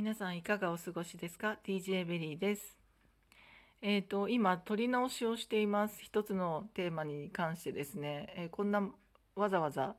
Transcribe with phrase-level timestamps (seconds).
[0.00, 2.78] 皆さんいかがお過ごしですか ?TJ ベリーです。
[3.82, 6.02] えっ、と、今、撮り直しをしています。
[6.02, 8.88] 一つのテーマに関してですね、えーこんな
[9.36, 9.96] わざわざ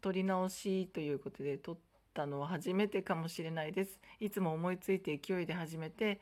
[0.00, 1.76] 撮り直しということで撮っ
[2.14, 3.98] たのは初めてかもしれないです。
[4.20, 6.20] いつも思いついて勢いで始めて、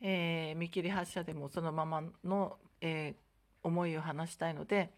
[0.00, 4.88] えー見切り発車でもそのままの、えー思いを話したいので、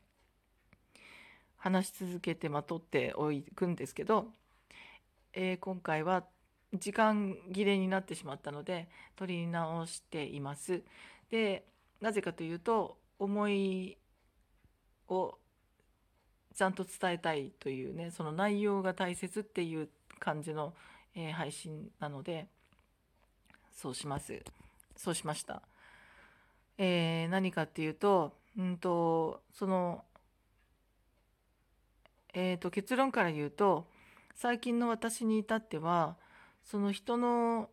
[1.56, 4.29] 話し続けてまとっておくんですけど、
[5.32, 6.22] えー今回は
[6.75, 10.82] 時間切れになってしまったので撮り直しています。
[11.31, 11.64] で
[12.00, 13.96] なぜかというと思い
[15.09, 15.39] を
[16.54, 20.75] ちゃんと伝えたいというねその内容が大切っていう感じの、
[21.14, 22.46] えー配信なので
[23.73, 24.43] そうします
[24.96, 25.62] そうしました。
[26.76, 30.04] えー何かっていうとんとその
[32.34, 33.87] えーと結論から言うと
[34.34, 36.17] 最近の私に至っては
[36.70, 37.70] その人の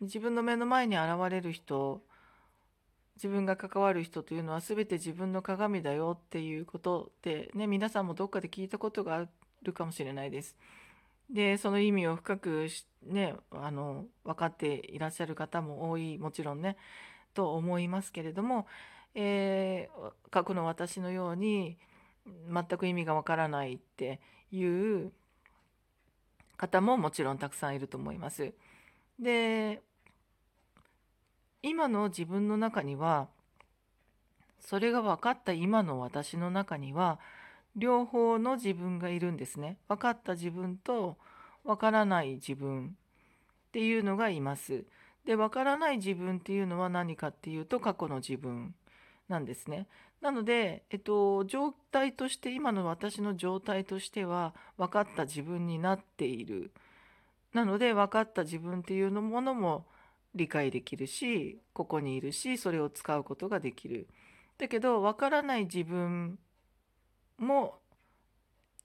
[0.00, 2.00] 自分の目の前に現れる人
[3.16, 9.26] 自分が関わる人というのは全て自分の鏡だよっていうことでね皆さんもどっかで聞いたことがあ
[9.62, 10.56] るかもしれないです。
[11.28, 12.68] でその意味を深く
[13.04, 16.78] ねあの分かっていらっしゃる方も多いもちろんね
[17.34, 18.66] と思いますけれども、
[19.14, 21.76] えー過去の私のように
[22.50, 25.12] 全く意味がわからないっていう
[26.58, 28.52] 方ももちろんたくさんいると思います。
[29.18, 29.80] で
[31.62, 33.28] 今の自分の中には
[34.60, 37.18] それが分かった今の私の中には
[37.74, 39.78] 両方の自分がいるんですね。
[39.88, 41.16] 分かった自分と
[41.64, 42.96] 分からない自分
[43.68, 44.84] っていうのがいます。
[45.24, 48.74] で分からない自分っていうのは何かっていうと過去の自分
[49.28, 49.86] なんですね。
[50.20, 56.72] なので、えっと、状態として今の私の状態としては分かった自分になっている。
[57.52, 59.86] なので分かった自分っていうのものも
[60.34, 64.08] 理解できるしここにいるしそれを使うことができる。
[64.58, 66.38] だけど分からない自分
[67.38, 67.78] も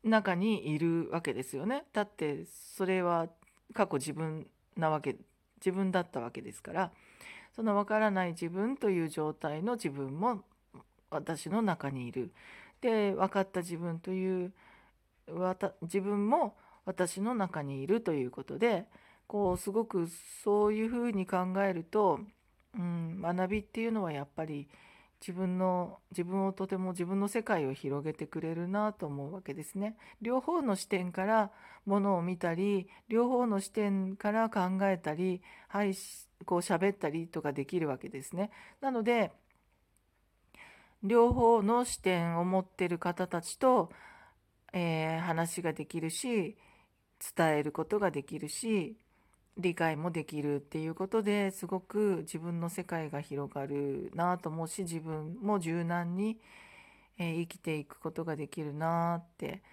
[0.03, 1.85] 中にいるわけですよね。
[1.93, 2.45] だって
[2.75, 3.27] それは
[3.73, 4.47] 過去自分
[4.77, 5.15] なわけ
[5.57, 6.91] 自分だったわけですから
[7.55, 10.41] その分からない自分という状態の自分も
[11.09, 12.31] 私の中にいる。
[12.81, 14.53] で分かった自分という
[15.81, 16.55] 自分も
[16.85, 18.85] 私の中にいるということで
[19.27, 20.09] こうすごく
[20.43, 22.19] そういうふうに考えると、
[22.77, 24.67] うん、学びっていうのはやっぱり
[25.21, 29.95] 自分の自分をとても自分の世界を広げてくれるなと思うわけですね。
[30.21, 31.51] 両方の視点から
[31.85, 35.93] ものを見たり両方の視点から考えたりはい
[36.45, 38.51] こう喋ったりとかできるわけですね。
[38.81, 39.31] なので
[41.03, 43.91] 両方の視点を持ってる方たちと、
[44.73, 46.57] えー話ができるし
[47.35, 48.97] 伝えることができるし
[49.57, 56.39] 理解もできるっていうことですごく自分の世界が広がるなと思うし自分も柔軟に、
[57.17, 59.63] えー生きていくことができるなって、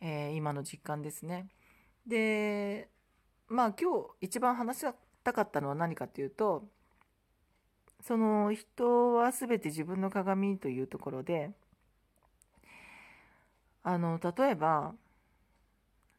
[0.00, 1.48] えー今の実感ですね。
[2.06, 2.88] で
[3.48, 4.86] まあ今日一番話
[5.24, 6.64] たかったのは何かっていうと
[8.02, 11.50] その人は全て自分の鏡というところで
[13.82, 14.94] あの例えば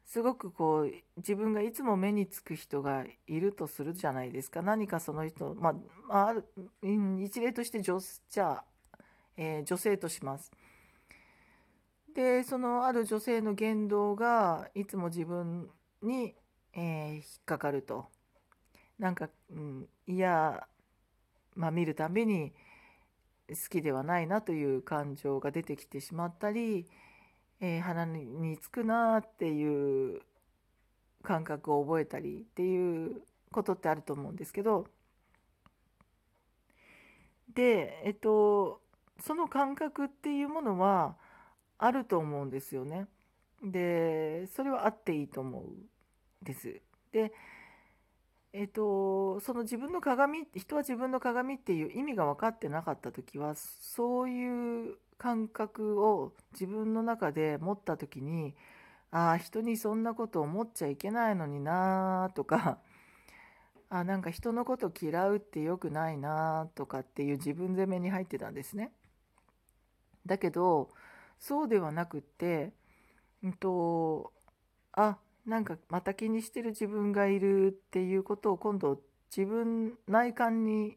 [0.04, 5.74] すごくこう自分がいつも目につく人がいるとするじゃないですか何かその人ま
[6.08, 6.44] あある
[7.24, 7.98] 一例として女
[8.30, 8.64] じゃあ、
[9.36, 10.52] えー女性とします。
[12.14, 15.68] でそのある女性の言動がいつも自分
[16.02, 16.34] に、
[16.72, 18.06] えー引っかかると
[18.98, 20.66] なんか、うん、いや
[21.54, 22.52] まあ見るたびに
[23.48, 26.86] 好きではないなという感情が出てきてしまったり、
[27.60, 30.20] えー鼻につくなっていう
[31.22, 34.86] 感覚を覚えたりっていうことってあると思うんですけど
[37.54, 38.80] でえっと
[39.20, 41.16] その感覚っていうものは
[41.78, 43.06] あると思うんですよね。
[43.62, 45.74] でそれはあっていいと思うん
[46.42, 46.80] です。
[47.12, 47.32] で
[48.52, 58.54] えっと、その自分の鏡人は自分の鏡っていう意味が分かってなかった時はそういう感覚を自分の中で持った時に
[59.10, 62.78] ああ人にそんなこと思っちゃいけないのになとか
[63.90, 68.92] あなんか人のこと嫌うってよくないなとかっていう自分責めに入ってたんですね。
[70.26, 70.90] だけど
[71.38, 72.72] そうではなくって、
[73.42, 74.32] うんと、
[74.92, 79.00] あなんかまた気にしてる自分がいるっていうことを今度
[79.34, 80.96] 自分内観に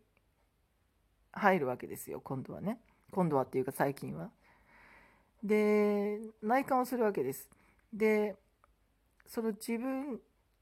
[1.32, 2.80] 入るわけですよ今度はね
[3.12, 4.30] 今度はっていうか最近は。
[5.44, 7.50] で内観をするわけです。
[7.94, 8.36] で
[9.26, 10.20] その自分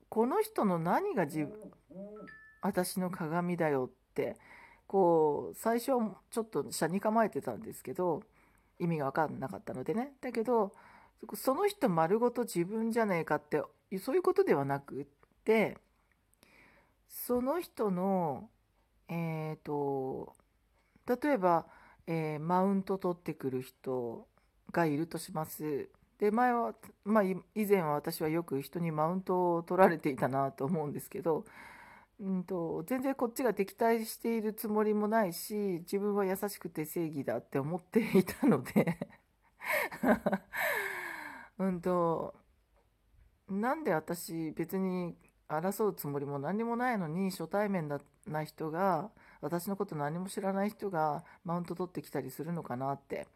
[0.10, 1.54] この人の何が自分
[2.62, 4.38] 私の鏡だよって
[4.88, 8.24] こう最初ちょっと車に構えてたんですけど
[8.80, 10.72] 意味が分かんなかったのでねだけど
[11.34, 13.62] その人丸ごと自分じゃねえかって
[14.00, 15.06] そういうことではなくっ
[15.44, 15.78] て
[17.08, 18.50] その人の
[19.08, 20.36] えっ、ー、と
[21.08, 21.66] 例えば、
[22.06, 24.28] えー、マウント取ってくる人
[24.72, 25.90] がいるとします。
[26.20, 26.74] で前は、
[27.06, 31.46] まあ、以前は私はよく人にマウントを取られていたなと思うんですけど、
[32.20, 38.98] うんと、全然こっちが敵対しているつもりもないし自分は優しくて正義だって思っていたので
[41.60, 42.34] うんと
[43.50, 45.16] なんで私別に
[45.48, 49.10] 争うつもりも何にもないのに初対面だな人が
[49.42, 53.28] 私のこと何も知らない人がマウント取ってきたりするのかなって。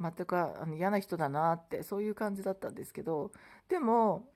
[0.00, 3.30] 全くあの嫌な人だなってそういう感じだったんですけど
[3.68, 4.28] でも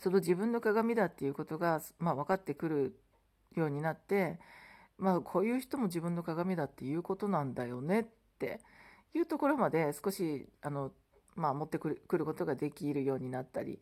[0.00, 2.98] その自分の鏡だっていうことが、まあ、分かってくる
[3.56, 4.38] ようになって、
[4.98, 8.06] まあ、こういう人も自分の鏡だっていうことなんだよねっ
[8.38, 8.60] て
[9.14, 10.90] いうところまで少しあの、
[11.36, 13.78] まあ、持ってくるくることができるようになったり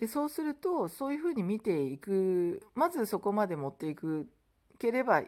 [0.00, 4.28] でそうするとそういうふうに見ていくまずそこまで持っていく
[4.78, 5.22] ければ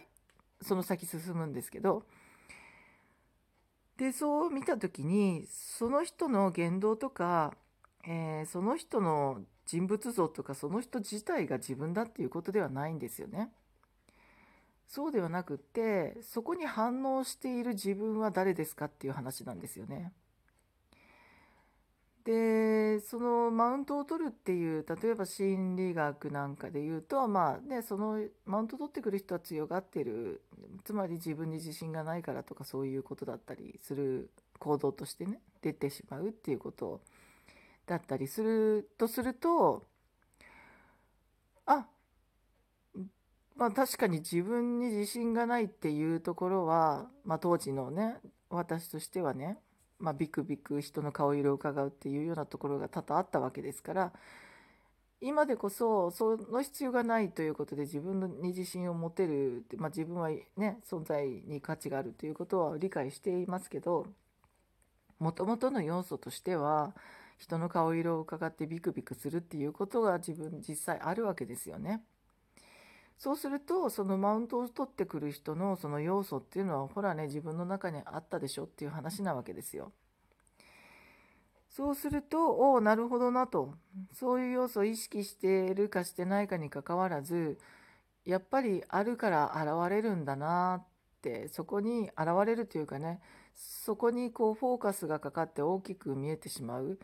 [0.63, 2.05] その先進むんですけど
[3.97, 7.55] でそう見た時にその人の言動とか、
[8.07, 13.51] えー、その人の人物像とかその人自体が自分だっていうことではないんですよね。
[14.87, 20.13] そうではなくってそこに反応している自分は誰ですかっていう話なんですよね。
[22.27, 30.43] でそのマウントを取るっていう例えば心理学なんかで言うとまあねそのマウント取ってくる人は強がってる。
[30.85, 37.01] つまり自分に自信がないからとかそういうことだったりする行動としてね出てしまうっていうこと
[37.87, 39.85] だったりするとすると
[41.67, 41.87] あ
[43.57, 48.17] まあ確かに自分に自信がないっていうところは、まあ、当時のね
[48.51, 49.59] 私としてはね
[49.99, 54.13] まあ、ビクビク人の顔色を伺うっていうようなところが多々あったわけですから
[55.21, 64.07] 今でこそその必要がないということで自分に自信を持てる、まあ、自分はね存在に価値があるということは理解していますけど
[65.19, 66.95] もともとの要素としては
[67.39, 72.03] 人の顔色を伺ってビクビクするっていうことが自分実際あるわけですよね。
[73.19, 79.93] そうするとそのマウントを取ってくる人のその要素っていうのはほらね自分の中にあったでしょっていう話なわけですよ。
[81.71, 83.75] そうするとおおなるほどなと
[84.13, 87.59] そういう要素を意識してるかしてないかにかかわらず
[88.25, 90.87] やっぱりあるから現れるんだなっ
[91.23, 93.21] てそこに現れるというかね
[93.55, 96.99] そこにこうフォーカスがかかって大きく見えてしまう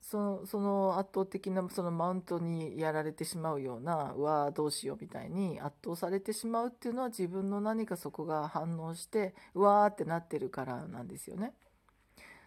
[0.00, 11.52] そのその圧倒的なそのマウントにやられてしまうようなうわどうしようみたいに圧倒されてしまうっていうのは自分の何かそこが反応してうわーってなってるからなんですよね。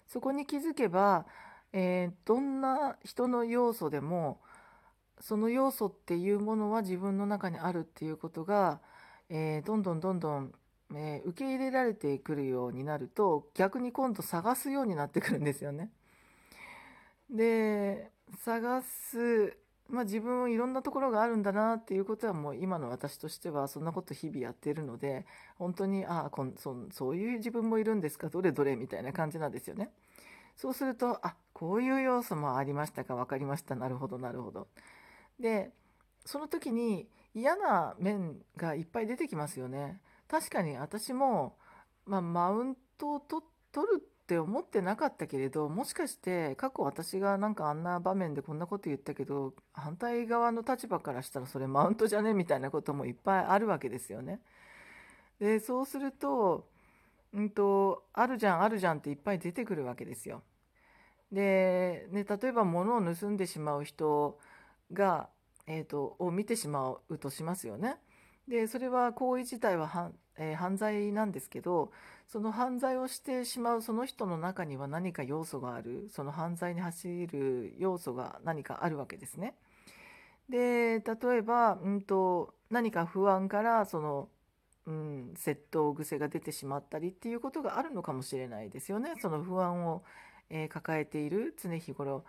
[0.07, 1.25] そこに気づけば、
[1.71, 4.39] えー、どんな人の要素でも
[5.19, 8.79] その要素っていうものは自分の中にあるっていうことが、
[9.29, 10.53] えー、どんどんどんどん、
[10.95, 15.91] えー、受け入れられてくるようになると逆に今度探すようになってくるんですよね。
[17.29, 18.11] で
[18.43, 25.25] 探す、まあ、自分いろんなところがあるんだなっていうことはもう今の私としてはそんなこと日々やってるので
[25.57, 28.30] 本当にああこんそそういう自分もいるんですか？
[28.30, 29.89] どれどれみたいな感じなんですよね。
[30.56, 33.15] そうするとあこういう要素もありましたか？
[33.15, 34.68] 分かりましたなるほどなるほど。
[35.39, 35.71] で
[36.25, 40.01] その時に嫌な面がいっぱい出てきますよね。
[40.27, 41.56] 確かに私も、
[42.06, 43.42] まあ、マウントを取
[43.87, 54.40] るって思ってなかったけれどもしかして過去私がなんかあんな場面でこんなこと言ったけど反対側の立場からしたらそれマウントじゃねみたいなこともいっぱいあるわけですよね。
[55.40, 56.68] でそうすると,、
[57.33, 60.44] うんと、あるじゃんあるじゃんっていっぱい出てくるわけですよ。
[61.31, 64.38] で、ね、例えば物を盗んでしまう人
[64.94, 65.30] が、
[65.66, 67.95] えーとを見てしまうとしますよね。
[68.49, 71.91] でそれは行為自体はえー、犯罪なんですけど
[72.27, 79.56] その犯罪をしてしまうその人の中には何か要素があるその犯罪に走る要素が何かあるわけですね。
[80.49, 84.29] で例えば、うんと、何か不安からその、
[84.87, 89.13] うん、窃盗癖が出てしまったりっていうことがあるのかもしれないですよね。
[89.21, 90.03] その不安を、
[90.49, 92.25] えー、抱えている常日頃、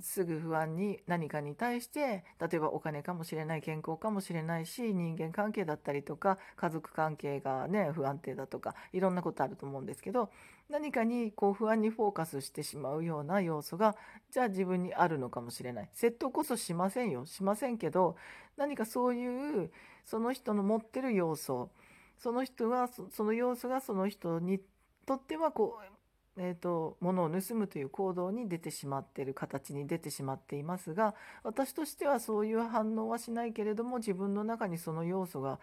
[0.00, 10.30] すぐ不安に何かに対して例えばお金かもしれない健康かもしれないし人間関係だったりとか家族関係がね不安定だとかいろんなことあると思うんですけど
[10.68, 13.96] 何かにこう不安にフォーカスしてしまうような要素が
[14.30, 15.90] じゃあ自分にあるのかもしれない。
[15.92, 17.26] 説得こそしませんよ。
[17.26, 18.16] しませんけど
[18.56, 19.72] 何かそういう
[20.04, 21.70] その人の持ってる要素
[22.18, 24.60] その人はその要素がその人に
[25.06, 25.99] とってはこう
[26.42, 35.60] えーと、物を盗むという行動に出てしまっている形に出てしまっていますが私としてはそういう反応はしないけれども自分の中にその要素が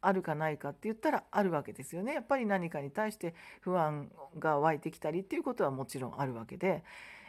[0.00, 2.12] あるかないかって言ったらあるわけですよね。
[2.12, 6.84] やっぱり何かに対して不安が湧いてきたりっていうことはもちろんあるわけで、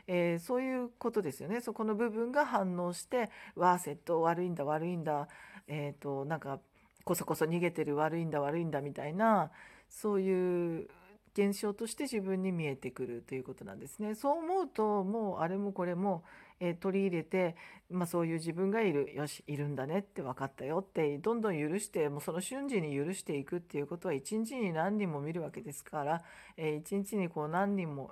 [0.07, 1.61] えー、そういうことですよね。
[1.61, 5.27] そこの部分が反応して「わあ窃盗悪いんだ悪いんだ」
[5.67, 6.59] えっ、ー、となんか
[7.03, 9.51] こそこそ逃げてる悪いんだ悪いんだみたいな
[9.87, 10.89] そういう
[11.37, 14.15] 現象として自分に見えてくるということなんですね。
[14.15, 16.23] そう思うともうあれもこれも、
[16.59, 17.55] えー、取り入れて、
[17.91, 26.23] まあ、そういう自分がいるよしいるんだねって分かったよってどんどん許してもうその瞬時に許していくっていうことは一日に何人も見るわけですから、
[26.57, 28.11] えー、一日にこう何人も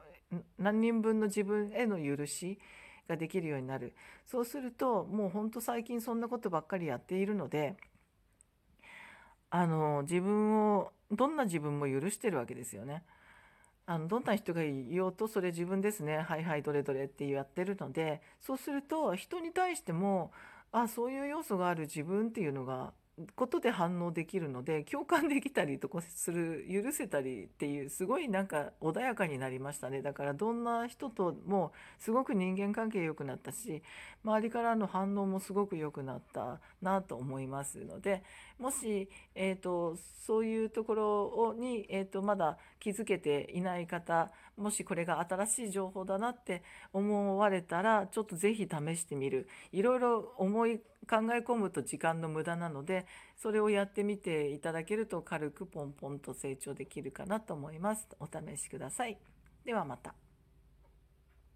[0.59, 2.59] 何人分の自分への許し
[3.09, 7.75] ができるようになるそうするともうほんと最近そんなことばっかりやっているので
[9.49, 13.03] あの自分をどんな自分も許してるわけですよね。
[13.87, 16.17] あのどんな人が言おうとそれ自分ですね。
[16.17, 20.31] はいはいどれどれってやってるのでそうすると人に対しても
[20.71, 22.93] あそういう要素がある自分っていうのが
[23.35, 30.01] ことで反応できるので共感できたりとかする許せたりっていうすごいなんか穏やかになりましたね。
[30.01, 33.83] だからどんな人ともすごく人間関係良くなったし
[34.23, 38.23] 周りからの反応もすごく良くなったなと思いますので
[38.59, 49.47] もし、えーと、そういうところに、えーと、まだ気づけていない方もしこれが新しい情報だなって思われたらちょっと是非試してみる。
[49.71, 58.07] いろいろ思い考え込むと時間の無駄なのでそれをやってみていただけると軽くポンポンと成長できるかなと思います。
[58.19, 59.17] お試しください。
[59.65, 60.24] ではまた。